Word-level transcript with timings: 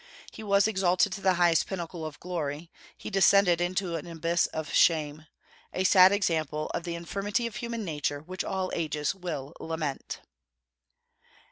He 0.31 0.41
was 0.41 0.67
exalted 0.67 1.11
to 1.13 1.21
the 1.21 1.35
highest 1.35 1.67
pinnacle 1.67 2.07
of 2.07 2.19
glory; 2.19 2.71
he 2.97 3.11
descended 3.11 3.59
to 3.77 3.95
an 3.97 4.07
abyss 4.07 4.47
of 4.47 4.73
shame, 4.73 5.27
a 5.73 5.83
sad 5.83 6.11
example 6.11 6.71
of 6.73 6.85
the 6.85 6.95
infirmity 6.95 7.45
of 7.45 7.57
human 7.57 7.85
nature 7.85 8.19
which 8.21 8.43
all 8.43 8.71
ages 8.73 9.13
will 9.13 9.53
lament. 9.59 10.21